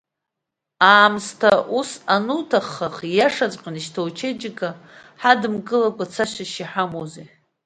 [0.91, 4.69] Аамсҭа ус ануҭаххах, ииашаҵәҟьаны, шьҭа учеиџьыка
[5.21, 7.29] ҳадымкылакәа цашьас иҳамоузеи!